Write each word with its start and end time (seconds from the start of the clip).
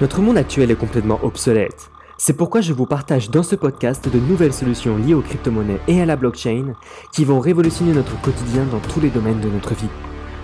Notre 0.00 0.20
monde 0.20 0.36
actuel 0.36 0.72
est 0.72 0.76
complètement 0.76 1.20
obsolète. 1.22 1.88
C'est 2.18 2.36
pourquoi 2.36 2.60
je 2.60 2.72
vous 2.72 2.84
partage 2.84 3.30
dans 3.30 3.44
ce 3.44 3.54
podcast 3.54 4.08
de 4.08 4.18
nouvelles 4.18 4.52
solutions 4.52 4.96
liées 4.96 5.14
aux 5.14 5.22
crypto-monnaies 5.22 5.78
et 5.86 6.02
à 6.02 6.04
la 6.04 6.16
blockchain 6.16 6.74
qui 7.12 7.24
vont 7.24 7.38
révolutionner 7.38 7.92
notre 7.92 8.20
quotidien 8.20 8.64
dans 8.64 8.80
tous 8.80 8.98
les 8.98 9.10
domaines 9.10 9.40
de 9.40 9.48
notre 9.48 9.72
vie. 9.74 9.88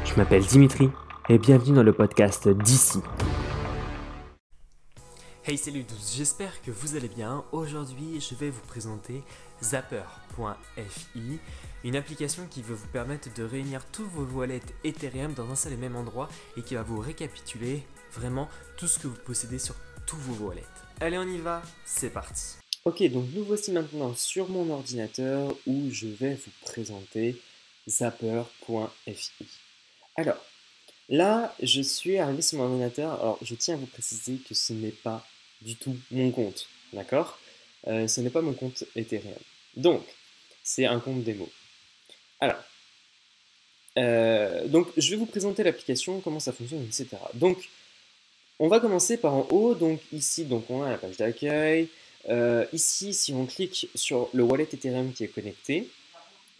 Je 0.04 0.14
m'appelle 0.14 0.44
Dimitri 0.44 0.88
et 1.28 1.38
bienvenue 1.38 1.74
dans 1.74 1.82
le 1.82 1.92
podcast 1.92 2.48
d'ici. 2.48 3.00
Hey 5.44 5.58
salut 5.58 5.82
tous, 5.82 6.14
j'espère 6.16 6.62
que 6.62 6.70
vous 6.70 6.94
allez 6.94 7.08
bien. 7.08 7.42
Aujourd'hui 7.50 8.20
je 8.20 8.36
vais 8.36 8.50
vous 8.50 8.62
présenter 8.68 9.24
Zapper.fi, 9.64 11.40
une 11.82 11.96
application 11.96 12.46
qui 12.48 12.62
veut 12.62 12.76
vous 12.76 12.86
permettre 12.86 13.34
de 13.34 13.42
réunir 13.42 13.84
tous 13.90 14.04
vos 14.04 14.26
wallets 14.38 14.60
Ethereum 14.84 15.32
dans 15.32 15.50
un 15.50 15.56
seul 15.56 15.72
et 15.72 15.76
même 15.76 15.96
endroit 15.96 16.28
et 16.56 16.62
qui 16.62 16.76
va 16.76 16.84
vous 16.84 17.00
récapituler 17.00 17.84
vraiment 18.12 18.48
tout 18.76 18.88
ce 18.88 18.98
que 18.98 19.06
vous 19.06 19.16
possédez 19.16 19.58
sur 19.58 19.74
tous 20.06 20.16
vos 20.16 20.46
wallets. 20.46 20.62
Allez 21.00 21.18
on 21.18 21.28
y 21.28 21.38
va, 21.38 21.62
c'est 21.84 22.10
parti. 22.10 22.56
Ok, 22.84 23.02
donc 23.10 23.26
nous 23.34 23.44
voici 23.44 23.72
maintenant 23.72 24.14
sur 24.14 24.48
mon 24.48 24.70
ordinateur 24.70 25.54
où 25.66 25.90
je 25.90 26.06
vais 26.06 26.34
vous 26.34 26.50
présenter 26.62 27.36
Zapper.fi. 27.88 29.30
Alors, 30.16 30.42
là, 31.08 31.54
je 31.62 31.82
suis 31.82 32.18
arrivé 32.18 32.42
sur 32.42 32.58
mon 32.58 32.64
ordinateur. 32.64 33.12
Alors, 33.20 33.38
je 33.42 33.54
tiens 33.54 33.74
à 33.74 33.78
vous 33.78 33.86
préciser 33.86 34.36
que 34.48 34.54
ce 34.54 34.72
n'est 34.72 34.90
pas 34.90 35.26
du 35.60 35.76
tout 35.76 35.96
mon 36.10 36.30
compte, 36.30 36.68
d'accord? 36.92 37.38
Euh, 37.86 38.06
Ce 38.08 38.20
n'est 38.20 38.30
pas 38.30 38.42
mon 38.42 38.52
compte 38.54 38.84
Ethereum. 38.96 39.34
Donc, 39.76 40.02
c'est 40.62 40.86
un 40.86 41.00
compte 41.00 41.22
démo. 41.22 41.48
Alors, 42.40 42.62
euh, 43.98 44.66
donc 44.68 44.88
je 44.96 45.10
vais 45.10 45.16
vous 45.16 45.26
présenter 45.26 45.62
l'application, 45.62 46.20
comment 46.20 46.40
ça 46.40 46.52
fonctionne, 46.52 46.84
etc. 46.84 47.08
Donc, 47.34 47.68
on 48.60 48.68
va 48.68 48.78
commencer 48.78 49.16
par 49.16 49.34
en 49.34 49.48
haut. 49.50 49.74
Donc 49.74 50.00
ici, 50.12 50.44
donc 50.44 50.70
on 50.70 50.82
a 50.82 50.90
la 50.90 50.98
page 50.98 51.16
d'accueil. 51.16 51.88
Euh, 52.28 52.64
ici, 52.72 53.12
si 53.12 53.32
on 53.32 53.46
clique 53.46 53.88
sur 53.96 54.28
le 54.32 54.44
wallet 54.44 54.68
Ethereum 54.72 55.12
qui 55.12 55.24
est 55.24 55.28
connecté, 55.28 55.88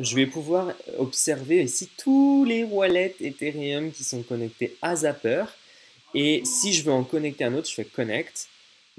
je 0.01 0.17
vais 0.17 0.27
pouvoir 0.27 0.73
observer 0.99 1.63
ici 1.63 1.89
tous 1.97 2.45
les 2.45 2.65
wallets 2.65 3.15
Ethereum 3.21 3.93
qui 3.93 4.03
sont 4.03 4.23
connectés 4.23 4.77
à 4.83 4.97
Zapper. 4.97 5.45
Et 6.15 6.43
si 6.45 6.73
je 6.73 6.83
veux 6.83 6.93
en 6.93 7.05
connecter 7.05 7.45
un 7.45 7.55
autre, 7.55 7.69
je 7.69 7.75
fais 7.75 7.85
Connect 7.85 8.49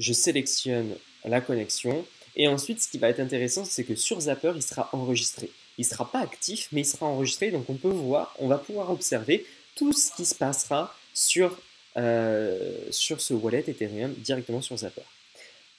je 0.01 0.13
sélectionne 0.13 0.95
la 1.25 1.41
connexion. 1.41 2.05
Et 2.35 2.47
ensuite, 2.47 2.81
ce 2.81 2.89
qui 2.89 2.97
va 2.97 3.09
être 3.09 3.19
intéressant, 3.19 3.65
c'est 3.65 3.83
que 3.83 3.95
sur 3.95 4.19
Zapper, 4.19 4.53
il 4.55 4.61
sera 4.63 4.89
enregistré. 4.93 5.51
Il 5.77 5.81
ne 5.81 5.89
sera 5.89 6.11
pas 6.11 6.19
actif, 6.19 6.67
mais 6.71 6.81
il 6.81 6.85
sera 6.85 7.05
enregistré. 7.05 7.51
Donc 7.51 7.69
on 7.69 7.75
peut 7.75 7.89
voir, 7.89 8.35
on 8.39 8.47
va 8.47 8.57
pouvoir 8.57 8.89
observer 8.91 9.45
tout 9.75 9.93
ce 9.93 10.11
qui 10.15 10.25
se 10.25 10.35
passera 10.35 10.95
sur, 11.13 11.47
euh, 11.47 11.55
sur 11.95 13.21
ce 13.21 13.33
wallet 13.33 13.63
Ethereum 13.67 14.13
directement 14.13 14.61
sur 14.61 14.77
Zapper. 14.77 15.01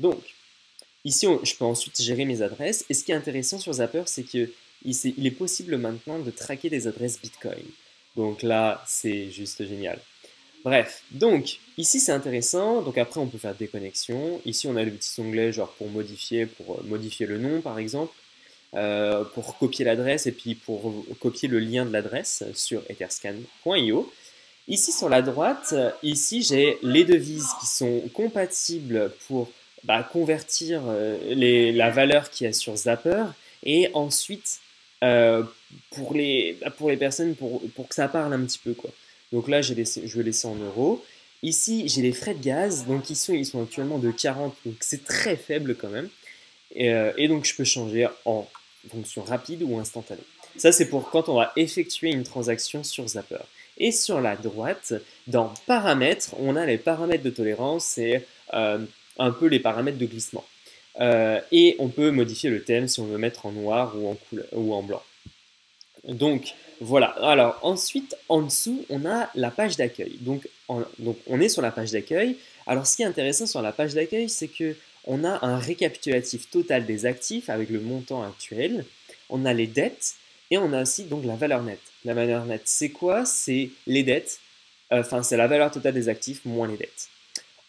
Donc, 0.00 0.22
ici, 1.04 1.27
je 1.42 1.54
peux 1.54 1.64
ensuite 1.64 2.00
gérer 2.00 2.24
mes 2.24 2.42
adresses. 2.42 2.84
Et 2.88 2.94
ce 2.94 3.04
qui 3.04 3.12
est 3.12 3.14
intéressant 3.14 3.58
sur 3.58 3.72
Zapper, 3.72 4.02
c'est 4.06 4.24
qu'il 4.24 4.50
il 4.84 5.27
est 5.27 5.30
possible 5.30 5.77
maintenant 5.77 6.19
de 6.19 6.30
traquer 6.30 6.70
des 6.70 6.86
adresses 6.86 7.20
Bitcoin. 7.20 7.64
Donc 8.16 8.42
là, 8.42 8.84
c'est 8.86 9.30
juste 9.30 9.66
génial. 9.66 9.98
Bref, 10.64 11.02
donc 11.10 11.58
ici 11.77 11.98
c'est 11.98 12.12
intéressant, 12.12 12.82
donc 12.82 12.97
après 12.97 13.19
on 13.19 13.26
peut 13.26 13.38
faire 13.38 13.54
des 13.54 13.66
connexions, 13.66 14.41
ici 14.44 14.69
on 14.69 14.76
a 14.76 14.84
le 14.84 14.92
petit 14.92 15.20
onglet 15.20 15.52
genre 15.52 15.72
pour 15.72 15.88
modifier, 15.88 16.47
pour 16.47 16.76
euh, 16.76 16.82
modifier 16.84 17.26
le 17.26 17.38
nom 17.38 17.60
par 17.60 17.80
exemple, 17.80 18.14
euh, 18.74 19.24
pour 19.24 19.58
copier 19.58 19.84
l'adresse 19.84 20.26
et 20.26 20.32
puis 20.32 20.54
pour 20.54 21.04
copier 21.19 21.48
le 21.48 21.58
lien 21.58 21.84
de 21.84 21.92
l'adresse 21.92 22.44
sur 22.54 22.82
etherscan.io. 22.88 24.12
Ici 24.68 24.92
sur 24.92 25.08
la 25.08 25.22
droite, 25.22 25.74
ici 26.02 26.42
j'ai 26.42 26.78
les 26.82 27.05
devises 27.05 27.48
qui 27.60 27.66
sont 27.66 28.02
compatibles 28.14 29.12
pour 29.27 29.50
bah, 29.84 30.02
convertir 30.02 30.82
euh, 30.86 31.72
la 31.74 31.91
valeur 31.91 32.30
qu'il 32.30 32.46
y 32.46 32.50
a 32.50 32.52
sur 32.52 32.77
Zapper 32.77 33.24
et 33.64 33.91
ensuite 33.94 34.60
pour, 35.91 36.14
les, 36.14 36.56
bah, 36.60 36.70
pour 36.70 36.91
les 36.91 36.97
personnes 36.97 37.34
pour, 37.34 37.60
pour 37.75 37.88
que 37.88 37.94
ça 37.94 38.06
parle 38.06 38.32
un 38.32 38.44
petit 38.44 38.60
peu 38.62 38.72
quoi. 38.75 38.91
Donc 39.32 39.48
là, 39.48 39.62
je 39.62 39.75
vais 39.75 40.22
laisser 40.22 40.47
en 40.47 40.54
euros. 40.54 41.03
Ici, 41.42 41.88
j'ai 41.88 42.03
les 42.03 42.12
frais 42.12 42.34
de 42.34 42.42
gaz, 42.42 42.87
donc 42.87 43.10
ils 43.10 43.16
sont, 43.16 43.32
ils 43.32 43.47
sont 43.47 43.62
actuellement 43.62 43.98
de 43.98 44.12
40, 44.12 44.54
donc 44.64 44.76
c'est 44.81 45.04
très 45.04 45.37
faible 45.37 45.75
quand 45.75 45.88
même. 45.88 46.08
Euh, 46.78 47.12
et, 47.16 47.26
donc 47.26 47.44
je 47.44 47.54
peux 47.54 47.64
changer 47.64 48.06
en 48.25 48.48
fonction 48.91 49.22
rapide 49.22 49.62
ou 49.62 49.78
instantanée. 49.78 50.22
Ça, 50.56 50.70
c'est 50.70 50.87
pour 50.87 51.10
quand 51.10 51.28
on 51.28 51.34
va 51.34 51.53
effectuer 51.56 52.10
une 52.10 52.22
transaction 52.22 52.84
sur 52.84 53.08
Zapper. 53.08 53.38
Et 53.78 53.93
sur 53.93 54.21
la 54.21 54.37
droite, 54.37 54.94
dans 55.27 55.53
paramètres, 55.66 56.34
on 56.38 56.56
a 56.56 56.66
les 56.66 56.78
paramètres 56.78 57.25
de 57.25 57.31
tolérance 57.31 57.99
et 57.99 58.25
euh, 58.55 58.78
un 59.19 59.31
peu 59.31 59.47
les 59.47 59.60
paramètres 59.60 59.99
de 59.99 60.06
glissement. 60.06 60.44
Euh, 61.00 61.41
et 61.53 61.77
on 61.78 61.88
peut 61.88 62.11
modifier 62.11 62.50
le 62.50 62.62
thème 62.62 62.87
si 62.87 63.00
on 63.00 63.06
veut 63.06 63.19
mettre 63.19 63.47
en 63.47 63.53
noir 63.53 63.94
ou 63.97 64.11
en, 64.11 64.16
ou 64.53 64.75
en 64.75 64.82
blanc. 64.82 65.03
Donc, 66.05 66.55
voilà. 66.81 67.09
Alors 67.22 67.59
ensuite, 67.62 68.16
en 68.28 68.43
dessous, 68.43 68.84
on 68.91 69.06
a 69.06 69.31
la 69.34 69.50
page 69.50 69.77
d'accueil. 69.77 70.19
Donc, 70.21 70.49
on 70.69 71.41
est 71.41 71.49
sur 71.49 71.62
la 71.62 71.71
page 71.71 71.93
d'accueil. 71.93 72.37
Alors 72.66 72.87
ce 72.87 72.97
qui 72.97 73.03
est 73.03 73.06
intéressant 73.06 73.47
sur 73.47 73.62
la 73.62 73.72
page 73.72 73.94
d'accueil, 73.94 74.28
c'est 74.28 74.49
que 74.49 74.77
on 75.05 75.25
a 75.25 75.44
un 75.44 75.59
récapitulatif 75.59 76.49
total 76.50 76.87
des 76.87 77.06
actifs 77.06 77.50
avec 77.50 77.71
le 77.71 77.81
montant 77.81 78.22
actuel. 78.22 78.84
On 79.28 79.44
a 79.44 79.53
les 79.53 79.66
dettes 79.66 80.15
et 80.52 80.58
on 80.58 80.74
a 80.74 80.82
aussi 80.82 81.04
donc 81.04 81.24
la 81.24 81.34
valeur 81.34 81.62
nette. 81.62 81.80
La 82.04 82.12
valeur 82.12 82.44
nette, 82.44 82.66
c'est 82.66 82.90
quoi? 82.90 83.24
C'est 83.24 83.70
les 83.86 84.02
dettes. 84.02 84.38
Enfin, 84.90 85.22
c'est 85.22 85.38
la 85.38 85.46
valeur 85.46 85.70
totale 85.70 85.94
des 85.94 86.10
actifs 86.10 86.44
moins 86.44 86.68
les 86.68 86.76
dettes. 86.76 87.08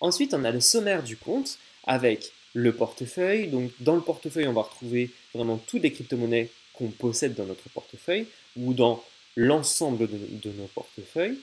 Ensuite, 0.02 0.34
on 0.34 0.44
a 0.44 0.52
le 0.52 0.60
sommaire 0.60 1.02
du 1.02 1.16
compte 1.16 1.58
avec 1.86 2.34
le 2.54 2.76
portefeuille. 2.76 3.48
Donc, 3.48 3.72
dans 3.80 3.96
le 3.96 4.02
portefeuille, 4.02 4.50
on 4.50 4.54
va 4.54 4.64
retrouver 4.64 5.12
vraiment 5.34 5.56
toutes 5.56 5.84
les 5.84 5.94
crypto-monnaies 5.94 6.50
qu'on 6.74 6.90
possède 6.90 7.36
dans 7.36 7.46
notre 7.46 7.70
portefeuille 7.70 8.28
ou 8.58 8.74
dans 8.74 9.02
l'ensemble 9.38 10.10
de, 10.10 10.52
nos 10.52 10.68
portefeuilles, 10.68 11.40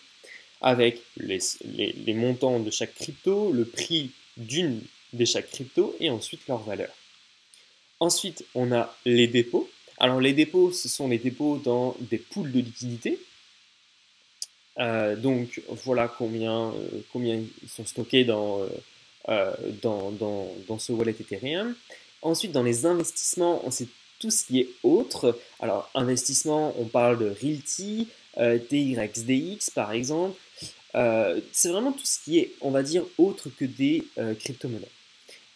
avec 0.60 1.00
les, 1.16 1.40
montants 2.12 2.60
de 2.60 2.70
chaque 2.70 2.94
crypto, 2.94 3.50
le 3.50 3.64
prix 3.64 4.10
d'une 4.36 4.82
de 5.14 5.24
chaque 5.24 5.50
crypto 5.50 5.96
et 6.00 6.10
ensuite 6.10 6.46
leur 6.48 6.62
valeur. 6.64 6.92
Ensuite, 7.98 8.44
on 8.54 8.72
a 8.72 8.94
les 9.06 9.26
dépôts. 9.26 9.70
Alors 10.00 10.18
les 10.18 10.32
dépôts, 10.32 10.72
ce 10.72 10.88
sont 10.88 11.08
les 11.08 11.18
dépôts 11.18 11.60
dans 11.62 11.94
des 12.00 12.16
poules 12.16 12.50
de 12.50 12.60
liquidité. 12.60 13.20
Euh, 14.78 15.14
donc 15.14 15.60
voilà 15.84 16.08
combien, 16.08 16.70
euh, 16.70 17.02
combien 17.12 17.34
ils 17.34 17.68
sont 17.68 17.84
stockés 17.84 18.24
dans, 18.24 18.60
euh, 19.28 19.52
dans, 19.82 20.78
ce 20.78 20.92
wallet 20.92 21.14
Ethereum. 21.20 21.74
Ensuite, 22.22 22.52
dans 22.52 22.62
les 22.62 22.86
investissements, 22.86 23.60
on 23.66 23.70
sait 23.70 23.88
tout 24.18 24.30
ce 24.30 24.46
qui 24.46 24.60
est 24.60 24.68
autre. 24.82 25.38
Alors, 25.60 25.90
investissement, 25.94 26.74
on 26.78 26.86
parle 26.86 27.18
de 27.18 27.34
Realty, 27.42 28.08
TYXDX 28.36 29.70
par 29.74 29.92
exemple. 29.92 30.38
C'est 31.52 31.68
vraiment 31.68 31.92
tout 31.92 32.04
ce 32.04 32.18
qui 32.24 32.38
est, 32.38 32.52
on 32.62 32.70
va 32.70 32.82
dire, 32.82 33.04
autre 33.18 33.48
que 33.50 33.64
des 33.66 34.04
crypto-monnaies. 34.38 34.88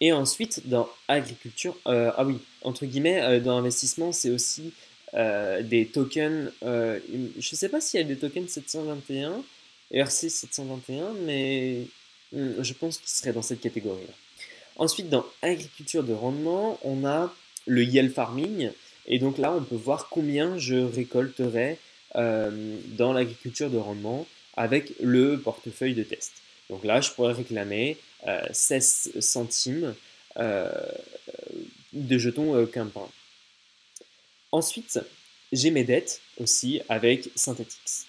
Et 0.04 0.12
ensuite, 0.12 0.68
dans 0.68 0.86
agriculture, 1.08 1.76
ah 1.86 2.24
oui, 2.26 2.36
entre 2.60 2.84
guillemets, 2.84 3.40
dans 3.40 3.56
investissement, 3.56 4.12
c'est 4.12 4.28
aussi 4.28 4.74
des 5.14 5.88
tokens. 5.90 6.52
je 6.62 6.98
ne 7.36 7.56
sais 7.56 7.70
pas 7.70 7.80
s'il 7.80 8.00
y 8.00 8.02
a 8.02 8.06
des 8.06 8.16
tokens 8.16 8.48
721, 8.48 9.42
RC 9.90 10.28
721, 10.28 11.12
mais 11.24 11.86
hmm, 12.32 12.62
je 12.62 12.72
pense 12.72 12.98
qu'ils 12.98 13.08
seraient 13.08 13.32
dans 13.32 13.42
cette 13.42 13.60
catégorie-là. 13.60 14.12
Ensuite, 14.76 15.08
dans 15.08 15.24
agriculture 15.42 16.02
de 16.02 16.12
rendement, 16.12 16.78
on 16.82 17.06
a 17.06 17.32
le 17.66 17.84
yield 17.84 18.12
farming. 18.12 18.70
Et 19.06 19.18
donc 19.18 19.38
là, 19.38 19.52
on 19.52 19.62
peut 19.62 19.76
voir 19.76 20.08
combien 20.08 20.58
je 20.58 20.74
récolterai 20.74 21.78
euh, 22.16 22.76
dans 22.96 23.12
l'agriculture 23.12 23.70
de 23.70 23.78
rendement 23.78 24.26
avec 24.56 24.92
le 25.00 25.38
portefeuille 25.38 25.94
de 25.94 26.02
test. 26.02 26.32
Donc 26.74 26.82
là, 26.82 27.00
je 27.00 27.12
pourrais 27.12 27.34
réclamer 27.34 27.96
16 28.50 29.12
euh, 29.14 29.20
centimes 29.20 29.94
euh, 30.38 30.72
de 31.92 32.18
jetons 32.18 32.66
Quimpin. 32.66 33.08
Ensuite, 34.50 34.98
j'ai 35.52 35.70
mes 35.70 35.84
dettes 35.84 36.20
aussi 36.40 36.80
avec 36.88 37.30
Synthetix. 37.36 38.06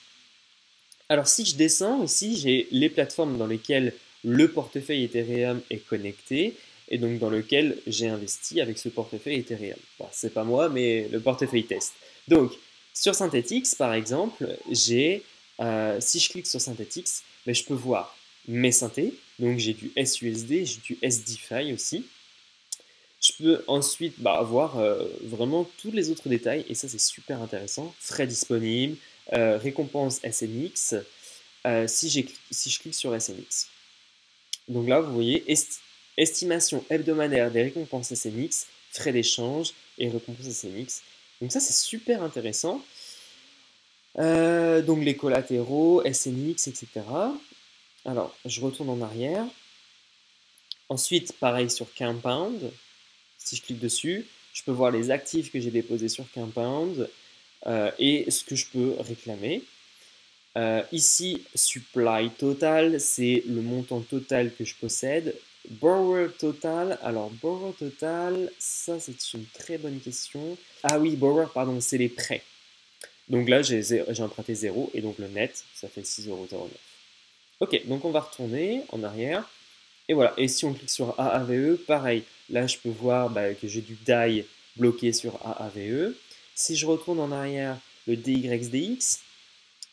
Alors 1.10 1.28
si 1.28 1.45
je 1.45 1.56
descends 1.56 2.04
ici, 2.04 2.38
j'ai 2.38 2.68
les 2.72 2.90
plateformes 2.90 3.38
dans 3.38 3.45
lesquelles 3.45 3.94
le 4.24 4.48
portefeuille 4.48 5.04
Ethereum 5.04 5.62
est 5.69 5.86
connecté 5.86 6.56
et 6.90 6.98
donc 6.98 7.19
dans 7.19 7.30
lequel 7.30 7.78
j'ai 7.86 8.07
investi 8.07 8.62
avec 8.62 8.80
ce 8.80 8.90
portefeuille 8.90 9.42
Ethereum. 9.42 9.78
Bon, 10.00 10.07
c'est 10.12 10.34
pas 10.34 10.44
moi, 10.44 10.69
mais 10.69 11.07
le 11.12 11.19
portefeuille 11.19 11.66
test. 11.66 11.94
Donc, 12.28 12.51
sur 12.95 13.13
Synthetix, 13.13 13.75
par 13.75 13.94
exemple, 13.94 14.57
j'ai, 14.72 15.22
euh, 15.60 16.00
si 16.00 16.18
je 16.18 16.30
clique 16.31 16.48
sur 16.48 16.60
Synthetix, 16.60 17.22
ben, 17.45 17.54
je 17.54 17.63
peux 17.63 17.75
voir 17.75 18.15
mes 18.47 18.71
synthés. 18.71 19.13
Donc, 19.39 19.59
j'ai 19.59 19.74
du 19.74 19.92
SUSD, 20.03 20.65
j'ai 20.65 20.80
du 20.83 20.97
SDFI 21.01 21.74
aussi. 21.74 22.06
Je 23.21 23.31
peux 23.38 23.63
ensuite 23.68 24.15
bah, 24.19 24.42
voir 24.44 24.77
euh, 24.77 25.07
vraiment 25.24 25.69
tous 25.81 25.92
les 25.92 26.12
autres 26.12 26.30
détails, 26.30 26.63
et 26.69 26.75
ça 26.75 26.88
c'est 26.88 27.00
super 27.00 27.42
intéressant. 27.42 27.94
Frais 28.00 28.27
disponibles, 28.27 28.97
euh, 29.33 29.57
récompense 29.57 30.19
SNX, 30.19 30.95
si, 31.88 32.27
si 32.51 32.69
je 32.69 32.80
clique 32.80 32.94
sur 32.94 33.19
SNX. 33.19 33.69
Donc 34.68 34.88
là, 34.88 35.00
vous 35.00 35.13
voyez, 35.13 35.44
estimation 36.18 36.83
hebdomadaire 36.89 37.51
des 37.51 37.63
récompenses 37.63 38.13
SNX, 38.13 38.68
frais 38.92 39.12
d'échange 39.12 39.74
et 39.97 40.09
récompenses 40.09 40.47
SNX. 40.50 41.01
Donc 41.42 41.51
ça, 41.51 41.59
c'est 41.59 41.74
super 41.74 42.24
intéressant. 42.24 42.83
Euh, 44.18 44.81
donc 44.81 45.03
les 45.03 45.15
collatéraux, 45.15 46.01
SNX, 46.01 46.68
etc. 46.68 46.88
Alors, 48.06 48.36
je 48.46 48.62
retourne 48.62 48.90
en 48.90 49.02
arrière. 49.02 49.46
Ensuite, 50.90 51.34
pareil 51.34 51.69
sur 51.69 51.88
Compound. 51.96 52.72
Si 53.38 53.56
je 53.56 53.62
clique 53.63 53.80
dessus, 53.80 54.28
je 54.54 54.63
peux 54.63 54.72
voir 54.72 54.92
les 54.92 55.10
actifs 55.10 55.52
que 55.52 55.60
j'ai 55.60 55.72
déposés 55.72 56.10
sur 56.10 56.25
Compound 56.31 57.10
euh, 57.66 57.92
et 57.98 58.30
ce 58.30 58.44
que 58.44 58.56
je 58.56 58.68
peux 58.68 58.96
réclamer. 59.00 59.63
Euh, 60.57 60.84
ici, 60.92 61.44
supply 61.56 62.30
total, 62.30 63.02
c'est 63.02 63.44
le 63.48 63.62
montant 63.62 64.02
total 64.02 64.54
que 64.54 64.63
je 64.63 64.75
possède. 64.75 65.36
Borrower 65.68 66.30
total, 66.38 67.00
alors 67.02 67.31
borrower 67.42 67.74
total, 67.74 68.52
ça 68.60 69.00
c'est 69.00 69.34
une 69.34 69.46
très 69.48 69.80
bonne 69.80 70.00
question. 70.00 70.56
Ah 70.84 71.00
oui, 71.00 71.16
borrower, 71.16 71.48
pardon, 71.52 71.81
c'est 71.81 71.98
les 71.98 72.07
prêts. 72.07 72.44
Donc 73.30 73.50
là, 73.50 73.63
j'ai 73.63 74.04
emprunté 74.19 74.54
0 74.54 74.92
et 74.94 75.02
donc 75.02 75.18
le 75.18 75.28
net, 75.28 75.66
ça 75.74 75.90
fait 75.90 76.02
6,09€. 76.02 76.69
Ok, 77.62 77.88
donc 77.88 78.04
on 78.04 78.12
va 78.12 78.19
retourner 78.19 78.84
en 78.90 79.04
arrière. 79.04 79.50
Et 80.10 80.13
voilà, 80.13 80.34
et 80.38 80.48
si 80.48 80.66
on 80.66 80.74
clique 80.74 80.90
sur 80.90 81.19
AAVE, 81.19 81.78
pareil, 81.88 82.24
là 82.50 82.68
je 82.68 82.78
peux 82.78 82.90
voir 82.90 83.30
bah, 83.30 83.54
que 83.54 83.68
j'ai 83.68 83.81
du 83.81 83.98
DAI 84.06 84.46
bloqué 84.75 85.13
sur 85.13 85.40
AAVE. 85.46 86.13
Si 86.54 86.75
je 86.75 86.86
retourne 86.86 87.19
en 87.19 87.31
arrière, 87.31 87.78
le 88.07 88.16
DYXDX, 88.16 89.22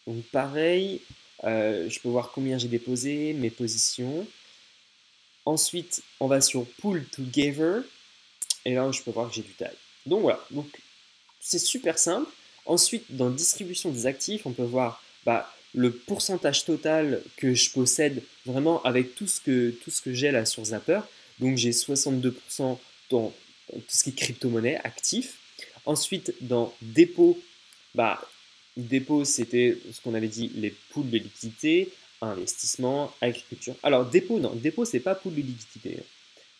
donc 0.06 0.22
pareil, 0.32 1.00
euh, 1.44 1.88
je 1.88 2.00
peux 2.00 2.08
voir 2.08 2.32
combien 2.32 2.58
j'ai 2.58 2.68
déposé, 2.68 3.32
mes 3.32 3.50
positions. 3.50 4.26
Ensuite, 5.44 6.02
on 6.20 6.26
va 6.26 6.40
sur 6.40 6.66
Pull 6.80 7.06
Together, 7.06 7.82
et 8.64 8.74
là 8.74 8.90
je 8.92 9.02
peux 9.02 9.12
voir 9.12 9.28
que 9.28 9.34
j'ai 9.36 9.42
du 9.42 9.54
DAI. 9.58 9.70
Donc 10.06 10.22
voilà, 10.22 10.44
donc 10.50 10.66
c'est 11.40 11.58
super 11.60 11.98
simple. 11.98 12.30
Ensuite, 12.66 13.04
dans 13.16 13.30
distribution 13.30 13.90
des 13.90 14.06
actifs, 14.06 14.46
on 14.46 14.52
peut 14.52 14.62
voir 14.62 15.02
bah, 15.24 15.52
le 15.74 15.90
pourcentage 15.90 16.64
total 16.64 17.22
que 17.36 17.54
je 17.54 17.70
possède 17.70 18.22
vraiment 18.44 18.82
avec 18.82 19.14
tout 19.14 19.26
ce 19.26 19.40
que, 19.40 19.70
tout 19.70 19.90
ce 19.90 20.02
que 20.02 20.12
j'ai 20.12 20.30
là 20.30 20.44
sur 20.44 20.64
Zapper. 20.64 21.00
Donc 21.38 21.56
j'ai 21.56 21.70
62% 21.70 22.78
dans 23.10 23.32
tout 23.70 23.80
ce 23.88 24.04
qui 24.04 24.10
est 24.10 24.14
crypto-monnaie 24.14 24.76
actif. 24.84 25.38
Ensuite, 25.86 26.34
dans 26.40 26.72
dépôt, 26.82 27.40
bah, 27.94 28.20
dépôt 28.76 29.24
c'était 29.24 29.78
ce 29.92 30.00
qu'on 30.00 30.14
avait 30.14 30.28
dit, 30.28 30.50
les 30.54 30.70
poules 30.90 31.10
de 31.10 31.18
liquidité, 31.18 31.90
investissement, 32.20 33.12
agriculture. 33.20 33.74
Alors 33.82 34.04
dépôt, 34.04 34.38
non, 34.38 34.54
dépôt 34.54 34.84
c'est 34.84 35.00
pas 35.00 35.14
pool 35.14 35.34
de 35.34 35.40
liquidité. 35.40 35.98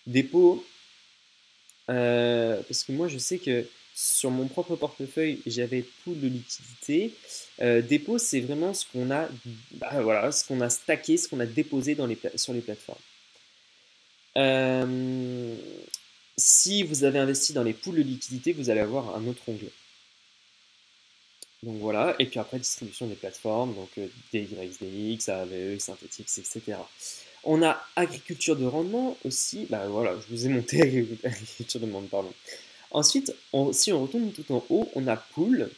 Dépôt, 0.07 0.65
euh, 1.91 2.61
parce 2.63 2.83
que 2.83 2.93
moi 2.93 3.09
je 3.09 3.19
sais 3.19 3.39
que 3.39 3.67
sur 3.95 4.31
mon 4.31 4.49
propre 4.49 4.77
portefeuille, 4.77 5.41
j'avais 5.47 5.83
pool 6.05 6.19
de 6.21 6.29
liquidité. 6.29 7.15
Euh, 7.61 7.83
dépôt, 7.83 8.19
c'est 8.19 8.41
vraiment 8.41 8.73
ce 8.75 8.87
qu'on 8.87 9.11
a, 9.11 9.29
bah, 9.73 10.33
ce 10.33 10.45
qu'on 10.47 10.61
a 10.61 10.71
stacké, 10.71 11.17
ce 11.17 11.29
qu'on 11.29 11.41
a 11.41 11.47
déposé 11.47 11.97
sur 12.37 12.53
les 12.53 12.61
plateformes. 12.61 12.99
Euh, 14.37 15.55
si 16.37 16.83
vous 16.83 17.05
avez 17.05 17.19
investi 17.19 17.53
dans 17.53 17.63
les 17.63 17.75
pools 17.75 17.97
de 17.97 18.03
liquidité, 18.03 18.53
vous 18.53 18.71
allez 18.71 18.81
avoir 18.81 19.15
un 19.15 19.27
autre 19.27 19.43
onglet. 19.49 19.73
Donc 21.63 21.77
voilà, 21.79 22.17
et 22.19 22.27
puis 22.27 22.41
après 22.41 22.59
distribution 22.59 23.07
des 23.07 23.15
plateformes, 23.15 23.75
donc 23.75 23.91
euh, 23.99 24.09
DYSDX, 24.33 25.29
AVE, 25.29 25.79
Synthetix, 25.79 26.39
etc. 26.39 26.79
On 27.45 27.63
a 27.63 27.81
agriculture 27.95 28.57
de 28.57 28.65
rendement 28.65 29.17
aussi, 29.25 29.67
bah 29.71 29.87
voilà, 29.87 30.15
je 30.17 30.35
vous 30.35 30.47
ai 30.47 30.49
monté 30.49 30.81
agriculture 31.25 31.81
de 31.81 31.85
rendement, 31.85 32.09
pardon. 32.09 32.33
Ensuite, 32.93 33.35
si 33.73 33.93
on 33.93 34.03
retourne 34.03 34.33
tout 34.33 34.53
en 34.53 34.65
haut, 34.69 34.89
on 34.95 35.07
a 35.07 35.17
pool. 35.17 35.71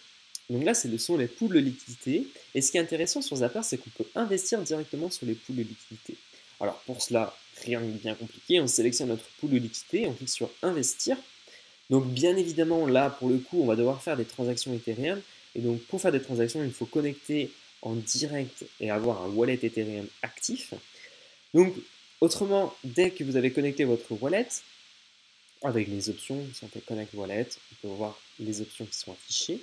Donc 0.50 0.64
là, 0.64 0.74
ce 0.74 0.94
sont 0.98 1.16
les 1.16 1.28
pools 1.28 1.54
de 1.54 1.60
liquidité. 1.60 2.26
Et 2.54 2.60
ce 2.60 2.70
qui 2.70 2.76
est 2.76 2.80
intéressant 2.80 3.22
sur 3.22 3.36
Zapper, 3.36 3.60
c'est 3.62 3.78
qu'on 3.78 3.90
peut 3.90 4.06
investir 4.14 4.60
directement 4.60 5.08
sur 5.10 5.24
les 5.26 5.34
pools 5.34 5.56
de 5.56 5.62
liquidité. 5.62 6.16
Alors 6.60 6.80
pour 6.86 7.00
cela, 7.02 7.34
rien 7.62 7.80
de 7.80 7.86
bien 7.86 8.14
compliqué. 8.14 8.60
On 8.60 8.66
sélectionne 8.66 9.08
notre 9.08 9.24
pool 9.40 9.50
de 9.50 9.58
liquidité, 9.58 10.06
on 10.06 10.12
clique 10.12 10.28
sur 10.28 10.50
Investir. 10.62 11.16
Donc 11.90 12.06
bien 12.06 12.36
évidemment, 12.36 12.86
là, 12.86 13.10
pour 13.10 13.28
le 13.28 13.38
coup, 13.38 13.62
on 13.62 13.66
va 13.66 13.76
devoir 13.76 14.02
faire 14.02 14.16
des 14.16 14.24
transactions 14.24 14.74
Ethereum. 14.74 15.20
Et 15.54 15.60
donc 15.60 15.80
pour 15.82 16.00
faire 16.00 16.12
des 16.12 16.22
transactions, 16.22 16.62
il 16.64 16.72
faut 16.72 16.86
connecter 16.86 17.50
en 17.82 17.94
direct 17.94 18.64
et 18.80 18.90
avoir 18.90 19.22
un 19.22 19.28
wallet 19.28 19.58
Ethereum 19.62 20.06
actif. 20.22 20.74
Donc 21.52 21.74
autrement, 22.20 22.74
dès 22.82 23.10
que 23.10 23.22
vous 23.24 23.36
avez 23.36 23.52
connecté 23.52 23.84
votre 23.84 24.12
wallet, 24.20 24.48
avec 25.64 25.88
les 25.88 26.10
options, 26.10 26.46
si 26.52 26.64
on 26.64 26.68
fait 26.68 26.84
Connect 26.84 27.14
Wallet, 27.14 27.48
on 27.72 27.88
peut 27.88 27.94
voir 27.94 28.20
les 28.38 28.60
options 28.60 28.84
qui 28.84 28.96
sont 28.96 29.12
affichées. 29.12 29.60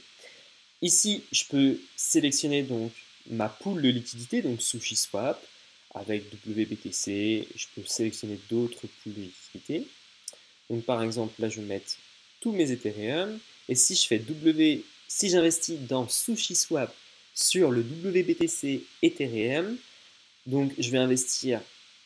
Ici, 0.81 1.23
je 1.31 1.43
peux 1.49 1.79
sélectionner 1.95 2.63
donc 2.63 2.91
ma 3.29 3.49
pool 3.49 3.81
de 3.81 3.89
liquidité, 3.89 4.41
donc 4.41 4.61
SushiSwap, 4.61 5.41
avec 5.93 6.23
WBTC. 6.45 7.47
Je 7.55 7.65
peux 7.75 7.85
sélectionner 7.85 8.39
d'autres 8.49 8.87
pools 9.03 9.13
de 9.13 9.21
liquidité. 9.21 9.87
Donc 10.69 10.83
par 10.85 11.03
exemple, 11.03 11.39
là, 11.39 11.49
je 11.49 11.61
vais 11.61 11.67
mettre 11.67 11.97
tous 12.39 12.51
mes 12.51 12.71
Ethereum. 12.71 13.37
Et 13.69 13.75
si 13.75 13.95
je 13.95 14.07
fais 14.07 14.21
si 15.07 15.29
j'investis 15.29 15.77
dans 15.79 16.07
SushiSwap 16.07 16.93
sur 17.35 17.69
le 17.69 17.81
WBTC 17.81 18.83
Ethereum, 19.03 19.77
donc 20.47 20.73
je 20.79 20.89
vais 20.89 20.97
investir 20.97 21.61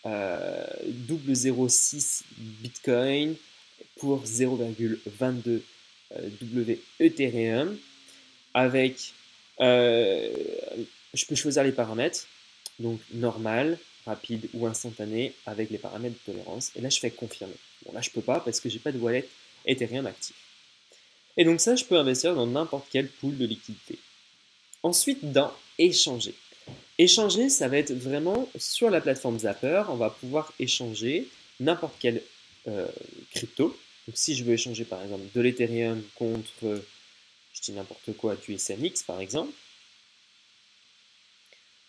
euh, 0.06 0.66
0,06 1.08 2.24
Bitcoin, 2.38 3.36
pour 4.06 4.24
0,22 4.24 5.62
euh, 6.12 6.30
W 6.40 6.80
Ethereum 7.00 7.76
avec, 8.54 9.14
euh, 9.62 10.30
je 11.16 11.26
peux 11.26 11.34
choisir 11.34 11.64
les 11.64 11.72
paramètres, 11.72 12.28
donc 12.78 13.00
normal, 13.16 13.80
rapide 14.06 14.48
ou 14.54 14.68
instantané 14.68 15.34
avec 15.48 15.72
les 15.72 15.80
paramètres 15.80 16.14
de 16.14 16.34
tolérance. 16.34 16.72
Et 16.76 16.82
là, 16.82 16.90
je 16.90 17.00
fais 17.00 17.10
confirmer. 17.10 17.56
Bon, 17.84 17.94
là, 17.94 18.02
je 18.02 18.12
peux 18.12 18.22
pas 18.22 18.40
parce 18.40 18.60
que 18.60 18.70
j'ai 18.70 18.78
pas 18.78 18.92
de 18.92 19.00
wallet 19.00 19.28
Ethereum 19.66 20.06
actif. 20.06 20.36
Et 21.36 21.44
donc 21.44 21.60
ça, 21.60 21.76
je 21.76 21.84
peux 21.84 21.98
investir 21.98 22.36
dans 22.36 22.46
n'importe 22.46 22.86
quel 22.92 23.08
pool 23.08 23.36
de 23.40 23.48
liquidité. 23.48 23.98
Ensuite, 24.84 25.32
dans 25.32 25.52
échanger. 25.80 26.36
Échanger, 27.00 27.50
ça 27.50 27.68
va 27.70 27.80
être 27.80 27.92
vraiment 27.92 28.48
sur 28.56 28.92
la 28.92 29.02
plateforme 29.02 29.40
Zapper, 29.40 29.86
on 29.90 29.96
va 29.96 30.12
pouvoir 30.12 30.54
échanger 30.60 31.28
n'importe 31.60 31.96
quel 32.00 32.22
euh, 32.68 32.86
crypto. 33.32 33.76
Donc 34.08 34.18
si 34.18 34.36
je 34.36 34.44
veux 34.44 34.54
échanger 34.54 34.86
par 34.86 35.02
exemple 35.02 35.24
de 35.34 35.42
l'Ethereum 35.42 36.04
contre, 36.16 36.84
je 37.54 37.62
dis 37.62 37.72
n'importe 37.72 38.16
quoi, 38.18 38.36
du 38.36 38.58
SNX 38.58 39.04
par 39.04 39.20
exemple, 39.20 39.52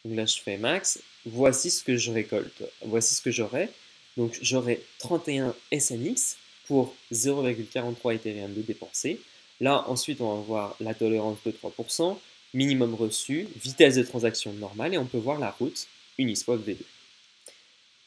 donc 0.05 0.17
là 0.17 0.25
je 0.25 0.41
fais 0.41 0.57
max, 0.57 1.01
voici 1.25 1.71
ce 1.71 1.83
que 1.83 1.97
je 1.97 2.13
récolte, 2.13 2.63
voici 2.85 3.15
ce 3.15 3.21
que 3.21 3.31
j'aurai. 3.31 3.69
Donc 4.17 4.39
j'aurai 4.41 4.83
31 4.99 5.55
SNX 5.79 6.37
pour 6.67 6.95
0,43 7.13 8.15
Ethereum 8.15 8.55
de 8.55 8.63
dépensé. 8.63 9.21
Là 9.61 9.85
ensuite 9.89 10.21
on 10.21 10.37
va 10.37 10.41
voir 10.41 10.77
la 10.81 10.95
tolérance 10.95 11.39
de 11.45 11.51
3%, 11.51 12.17
minimum 12.55 12.95
reçu, 12.95 13.49
vitesse 13.63 13.97
de 13.97 14.03
transaction 14.03 14.53
normale 14.55 14.95
et 14.95 14.99
on 14.99 15.07
peut 15.07 15.19
voir 15.19 15.39
la 15.39 15.51
route 15.51 15.87
Uniswap 16.19 16.61
V2. 16.67 16.77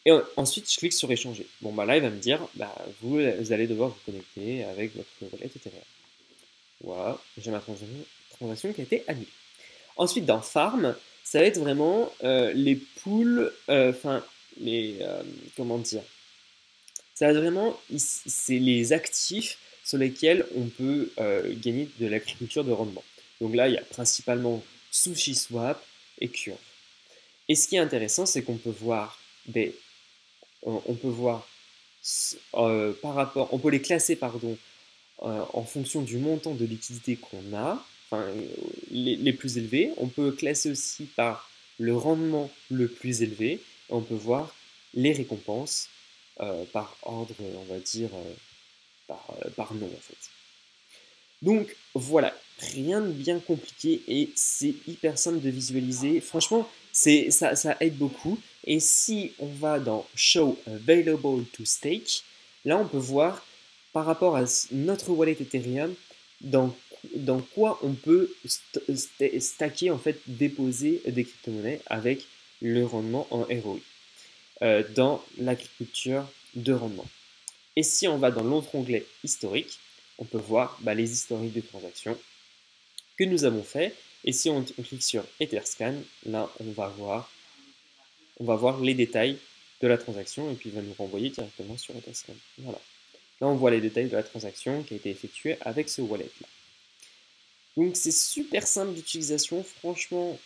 Et 0.10 0.12
ensuite, 0.38 0.72
je 0.72 0.78
clique 0.78 0.94
sur 0.94 1.12
échanger. 1.12 1.46
Bon, 1.62 1.72
bah 1.72 1.86
là, 1.86 1.96
il 1.96 2.02
va 2.02 2.10
me 2.10 2.18
dire, 2.18 2.40
bah, 2.56 2.74
vous, 3.02 3.20
allez 3.20 3.68
devoir 3.68 3.90
vous 3.90 4.00
connecter 4.08 4.64
avec 4.64 4.96
votre 4.96 5.08
wallet 5.22 5.46
Ethereum. 5.56 5.84
Voilà, 6.82 7.22
j'ai 7.38 7.52
ma 7.52 7.60
transaction 7.60 8.74
qui 8.74 8.82
a 8.82 8.84
été 8.84 9.04
annulée. 9.08 9.28
Ensuite, 9.98 10.26
dans 10.26 10.42
Farm, 10.42 10.96
ça 11.24 11.40
va 11.40 11.46
être 11.46 11.60
vraiment 11.60 12.12
euh, 12.24 12.52
les 12.54 12.76
pools, 12.76 13.54
euh, 13.70 13.92
enfin, 13.92 14.26
les, 14.60 14.98
euh, 15.02 15.22
comment 15.56 15.78
dire, 15.78 16.02
ça 17.14 17.26
va 17.26 17.34
être 17.34 17.38
vraiment, 17.38 17.80
c'est 17.96 18.58
les 18.58 18.92
actifs 18.94 19.60
sur 19.84 20.00
lesquels 20.00 20.46
on 20.56 20.66
peut 20.70 21.12
gagner 21.62 21.88
de 22.00 22.08
l'agriculture 22.08 22.64
de 22.64 22.72
rendement. 22.72 23.04
Donc 23.42 23.54
là, 23.54 23.68
il 23.68 23.76
y 23.76 23.78
a 23.78 23.84
principalement 23.84 24.64
SushiSwap 24.90 25.84
et 26.20 26.30
Cure. 26.30 26.58
Et 27.48 27.56
ce 27.56 27.68
qui 27.68 27.76
est 27.76 27.80
intéressant, 27.80 28.26
c'est 28.26 28.42
qu'on 28.42 28.58
peut 28.58 28.74
voir 28.80 29.20
des 29.46 29.76
on 30.64 30.94
peut 30.94 31.08
voir 31.08 31.48
euh, 32.56 32.94
par 33.02 33.14
rapport, 33.16 33.54
on 33.54 33.60
peut 33.60 33.70
les 33.70 33.82
classer 33.82 34.16
pardon, 34.16 34.58
euh, 35.24 35.44
en 35.54 35.64
fonction 35.64 36.02
du 36.02 36.18
montant 36.18 36.54
de 36.54 36.66
liquidité 36.66 37.18
qu'on 37.18 37.56
a, 37.56 37.84
les, 38.92 39.34
plus 39.34 39.58
élevés. 39.58 39.92
On 39.98 40.08
peut 40.08 40.32
classer 40.32 40.72
aussi 40.72 41.06
par 41.06 41.50
le 41.78 41.96
rendement 41.96 42.50
le 42.72 42.88
plus 42.88 43.22
élevé. 43.22 43.62
on 43.90 44.02
peut 44.02 44.16
voir 44.16 44.54
les 44.94 45.14
récompenses 45.14 45.90
euh, 46.42 46.64
par 46.74 46.98
ordre, 47.04 47.36
on 47.40 47.74
va 47.74 47.80
dire, 47.80 48.10
par, 49.56 49.74
nom 49.74 49.86
en 49.86 50.02
fait. 50.02 50.30
Donc 51.42 51.76
voilà, 51.94 52.34
rien 52.60 53.02
de 53.02 53.12
bien 53.12 53.40
compliqué 53.40 54.02
et 54.08 54.32
c'est 54.36 54.74
hyper 54.88 55.18
simple 55.18 55.42
de 55.42 55.50
visualiser. 55.50 56.20
Franchement, 56.22 56.68
ça 56.92 57.78
aide 57.82 57.98
beaucoup. 57.98 58.40
Et 58.66 58.80
si 58.80 59.32
on 59.40 59.48
va 59.48 59.80
dans 59.80 60.08
Show 60.16 60.58
Available 60.68 61.46
to 61.54 61.66
Stake, 61.66 62.24
là 62.66 62.78
on 62.78 62.88
peut 62.88 62.98
voir 62.98 63.46
par 63.94 64.06
rapport 64.06 64.36
à 64.36 64.44
notre 64.72 65.10
wallet 65.12 65.38
Ethereum 65.40 65.94
dans, 66.42 66.76
dans 67.16 67.40
quoi 67.40 67.80
on 67.82 67.94
peut 67.94 68.34
stacker, 69.40 69.92
en 69.92 69.98
fait, 69.98 70.20
déposer 70.28 71.02
des 71.08 71.24
crypto-monnaies 71.24 71.82
avec 71.88 72.26
le 72.62 72.86
rendement 72.86 73.28
en 73.32 73.44
ROI 73.44 73.80
euh, 74.62 74.84
dans 74.96 75.24
l'agriculture 75.38 76.26
de 76.56 76.74
rendement. 76.74 77.08
Et 77.76 77.84
si 77.84 78.08
on 78.08 78.18
va 78.18 78.32
dans 78.32 78.44
l'autre 78.44 78.76
onglet 78.76 79.06
historique, 79.24 79.80
on 80.18 80.26
peut 80.26 80.38
voir 80.38 80.78
bah, 80.82 80.94
les 80.94 81.12
historiques 81.12 81.54
de 81.54 81.62
transactions 81.62 82.18
que 83.18 83.24
nous 83.24 83.46
avons 83.46 83.64
fait. 83.64 83.96
Et 84.26 84.34
si 84.34 84.50
on, 84.50 84.64
clique 84.64 85.04
sur 85.04 85.24
Etherscan, 85.40 85.96
là 86.26 86.50
on 86.60 86.72
va 86.72 86.90
voir 86.90 87.32
on 88.40 88.46
va 88.46 88.56
voir 88.56 88.80
les 88.82 88.94
détails 88.94 89.38
de 89.82 89.88
la 89.88 89.98
transaction 89.98 90.52
et 90.52 90.56
puis 90.56 90.70
il 90.70 90.76
va 90.76 90.82
nous 90.82 90.94
renvoyer 90.98 91.30
directement 91.30 91.78
sur 91.78 91.96
Etherscan. 91.96 92.34
Voilà. 92.58 92.80
Là, 93.42 93.48
on 93.48 93.56
voit 93.56 93.72
les 93.72 93.82
détails 93.82 94.10
de 94.10 94.16
la 94.16 94.24
transaction 94.24 94.84
qui 94.84 94.94
a 94.94 94.98
été 94.98 95.10
effectuée 95.10 95.58
avec 95.62 95.90
ce 95.90 96.02
wallet-là. 96.02 96.48
Donc, 97.78 97.96
c'est 97.96 98.12
super 98.12 98.68
simple 98.68 98.94
d'utilisation. 98.94 99.64
Franchement, 99.64 100.38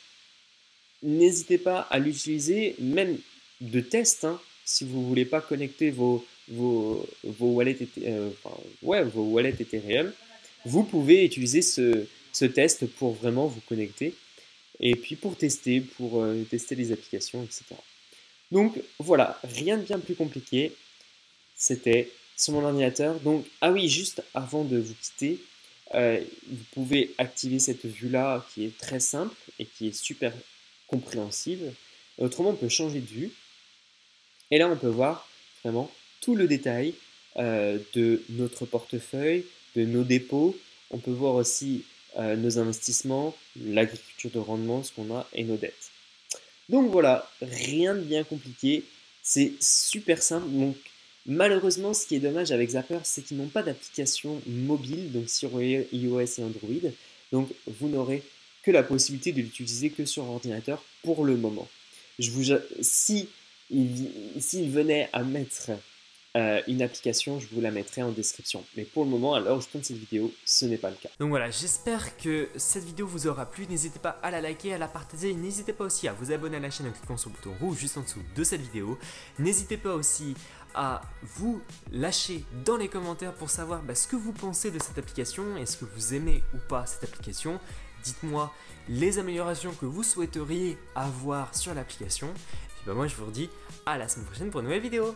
n'hésitez 1.02 1.58
pas 1.58 1.82
à 1.90 1.98
l'utiliser, 1.98 2.76
même 2.80 3.18
de 3.62 3.80
test, 3.80 4.26
hein, 4.26 4.40
si 4.66 4.86
vous 4.86 5.02
ne 5.02 5.06
voulez 5.08 5.26
pas 5.26 5.42
connecter 5.42 5.94
euh, 5.98 6.18
vos 6.50 7.08
wallets 7.40 7.78
Ethereum. 9.60 10.14
Vous 10.66 10.84
pouvez 10.84 11.26
utiliser 11.26 11.62
ce, 11.62 12.46
test 12.46 12.86
pour 12.86 13.14
vraiment 13.14 13.48
vous 13.48 13.62
connecter 13.62 14.14
et 14.86 14.96
puis 14.96 15.16
pour 15.16 15.38
tester, 15.38 15.80
pour 15.80 16.22
euh, 16.22 16.44
tester 16.44 16.76
les 16.76 16.92
applications, 16.92 17.42
etc. 17.42 17.64
Donc 18.52 18.80
voilà, 19.00 19.40
rien 19.44 19.78
de 19.78 19.84
bien 19.84 19.98
plus 19.98 20.14
compliqué. 20.14 20.74
C'était 21.56 22.12
sur 22.36 22.54
mon 22.54 22.66
ordinateur. 22.66 23.18
Donc, 23.22 23.46
ah 23.62 23.72
oui, 23.72 23.88
juste 23.88 24.22
avant 24.34 24.66
de 24.66 24.78
vous 24.78 24.94
quitter, 25.02 25.40
euh, 25.96 26.22
vous 26.50 26.64
pouvez 26.74 27.16
activer 27.18 27.60
cette 27.60 27.86
vue-là 27.86 28.46
qui 28.54 28.66
est 28.66 28.78
très 28.78 29.00
simple 29.00 29.36
et 29.58 29.66
qui 29.66 29.88
est 29.88 29.94
super 29.94 30.34
compréhensible. 30.88 31.74
autrement, 32.18 32.50
on 32.50 32.56
peut 32.56 32.70
changer 32.70 33.00
de 33.00 33.08
vue. 33.08 33.32
Et 34.52 34.58
là, 34.58 34.68
on 34.68 34.76
peut 34.76 34.88
voir 34.88 35.30
vraiment 35.64 35.90
tout 36.20 36.36
le 36.36 36.46
détail 36.46 36.94
euh, 37.38 37.80
de 37.94 38.22
notre 38.30 38.66
portefeuille, 38.66 39.46
de 39.78 39.86
nos 39.86 40.04
dépôts. 40.04 40.58
On 40.92 40.98
peut 40.98 41.12
voir 41.12 41.36
aussi 41.36 41.86
euh, 42.18 42.36
nos 42.36 42.60
investissements, 42.60 43.36
l'agriculture 43.60 44.32
de 44.32 44.40
rendement, 44.40 44.84
ce 44.84 44.92
qu'on 44.92 45.16
a 45.16 45.28
et 45.34 45.44
nos 45.44 45.58
dettes. 45.58 45.92
Donc 46.70 46.92
voilà, 46.92 47.30
rien 47.42 47.96
de 47.96 48.02
bien 48.02 48.24
compliqué. 48.24 48.84
C'est 49.22 49.54
super 49.60 50.22
simple. 50.22 50.50
Donc 50.50 50.76
Malheureusement, 51.26 51.94
ce 51.94 52.06
qui 52.06 52.16
est 52.16 52.20
dommage 52.20 52.52
avec 52.52 52.72
Zapper, 52.72 53.00
c'est 53.04 53.24
qu'ils 53.24 53.38
n'ont 53.38 53.48
pas 53.48 53.64
d'application 53.64 54.42
mobile, 54.46 55.12
donc 55.12 55.30
sur 55.30 55.50
iOS 55.62 56.20
et 56.22 56.44
Android. 56.44 56.92
Donc 57.32 57.50
vous 57.66 57.88
n'aurez 57.88 58.24
que 58.62 58.72
la 58.72 58.84
possibilité 58.84 59.32
de 59.32 59.42
l'utiliser 59.42 59.90
que 59.90 60.06
sur 60.06 60.30
ordinateur 60.30 60.84
pour 61.02 61.24
le 61.24 61.38
moment. 61.38 61.68
Je 62.20 62.30
vous, 62.32 62.58
si 62.82 63.30
s'il 63.70 64.70
venait 64.70 65.10
à 65.14 65.24
mettre 65.24 65.72
euh, 66.36 66.62
une 66.68 66.82
application, 66.82 67.40
je 67.40 67.48
vous 67.52 67.62
la 67.62 67.70
mettrai 67.70 68.02
en 68.02 68.12
description. 68.12 68.64
Mais 68.76 68.86
pour 68.86 69.04
le 69.04 69.10
moment, 69.12 69.36
alors 69.36 69.62
je 69.62 69.68
tourne 69.68 69.84
cette 69.84 69.98
vidéo, 69.98 70.32
ce 70.46 70.66
n'est 70.66 70.78
pas 70.78 70.90
le 70.90 70.96
cas. 70.96 71.10
Donc 71.20 71.30
voilà, 71.30 71.52
j'espère 71.52 72.18
que 72.18 72.50
cette 72.56 72.84
vidéo 72.84 73.06
vous 73.06 73.28
aura 73.28 73.46
plu. 73.46 73.68
N'hésitez 73.68 74.00
pas 74.00 74.18
à 74.24 74.32
la 74.32 74.42
liker, 74.42 74.74
à 74.74 74.80
la 74.80 74.88
partager. 74.88 75.34
N'hésitez 75.36 75.74
pas 75.74 75.86
aussi 75.86 76.08
à 76.08 76.14
vous 76.14 76.32
abonner 76.32 76.58
à 76.58 76.60
la 76.60 76.72
chaîne 76.72 76.88
en 76.88 76.92
cliquant 76.92 77.18
sur 77.18 77.30
le 77.30 77.36
bouton 77.36 77.54
rouge 77.60 77.78
juste 77.78 77.98
en 77.98 78.02
dessous 78.02 78.22
de 78.36 78.44
cette 78.44 78.62
vidéo. 78.62 78.98
N'hésitez 79.38 79.78
pas 79.78 79.94
aussi 79.94 80.34
à 80.74 81.02
vous 81.22 81.62
lâcher 81.92 82.44
dans 82.66 82.78
les 82.78 82.88
commentaires 82.88 83.34
pour 83.34 83.52
savoir 83.52 83.84
bah, 83.84 83.94
ce 83.94 84.08
que 84.08 84.16
vous 84.16 84.34
pensez 84.34 84.72
de 84.72 84.80
cette 84.80 84.98
application. 84.98 85.56
Est-ce 85.58 85.78
que 85.78 85.86
vous 85.86 86.16
aimez 86.16 86.44
ou 86.56 86.58
pas 86.68 86.88
cette 86.88 87.04
application? 87.04 87.60
Dites-moi 88.04 88.52
les 88.90 89.20
améliorations 89.20 89.74
que 89.74 89.86
vous 89.86 90.02
souhaiteriez 90.04 90.80
avoir 90.96 91.56
sur 91.56 91.76
l'application. 91.76 92.28
Et 92.28 92.88
bah 92.88 92.96
moi 92.96 93.08
je 93.08 93.16
vous 93.16 93.28
redis 93.28 93.50
à 93.86 94.00
la 94.00 94.08
semaine 94.08 94.26
prochaine 94.26 94.50
pour 94.50 94.62
une 94.62 94.66
nouvelle 94.66 94.82
vidéo. 94.82 95.16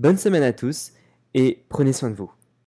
Bonne 0.00 0.16
semaine 0.16 0.42
à 0.42 0.54
tous 0.54 0.92
et 1.34 1.62
prenez 1.68 1.92
soin 1.92 2.08
de 2.08 2.14
vous. 2.14 2.32